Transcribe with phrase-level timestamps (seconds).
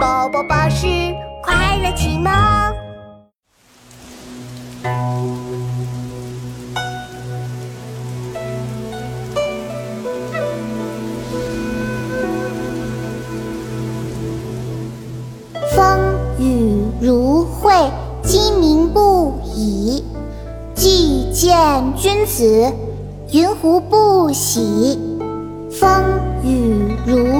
[0.00, 0.86] 宝宝巴士
[1.42, 2.32] 快乐启蒙。
[15.76, 17.70] 风雨如晦，
[18.22, 20.02] 鸡鸣不已。
[20.74, 22.72] 既见君子，
[23.32, 24.98] 云胡不喜？
[25.70, 26.02] 风
[26.42, 27.39] 雨如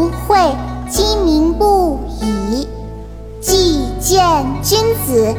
[4.41, 5.35] 见君子，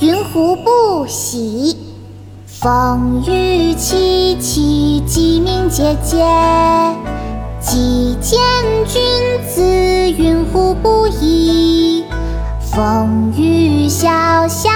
[0.00, 1.76] 云胡不喜？
[2.46, 6.96] 风雨凄凄，鸡鸣喈喈。
[7.60, 8.40] 既见
[8.86, 9.00] 君
[9.48, 12.04] 子，云胡不喜？
[12.72, 14.68] 风雨潇潇，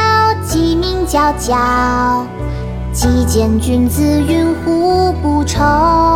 [0.47, 2.22] 鸡鸣啾啾。
[2.92, 6.13] 既见君子，云胡不愁？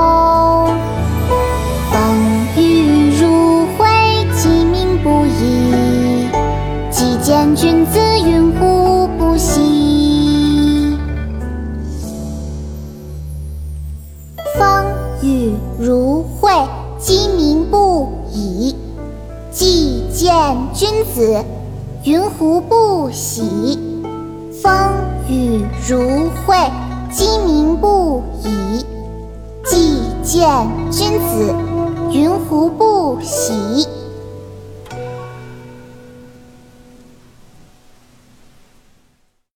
[7.28, 10.96] 见君子，云胡不喜？
[14.56, 14.86] 风
[15.22, 16.50] 雨如晦，
[16.96, 18.74] 鸡鸣不已。
[19.50, 21.44] 既见君子，
[22.02, 23.78] 云胡不喜？
[24.62, 24.72] 风
[25.28, 26.56] 雨如晦，
[27.12, 28.82] 鸡鸣不已。
[29.66, 30.48] 既见
[30.90, 31.54] 君子，
[32.10, 33.86] 云胡不喜？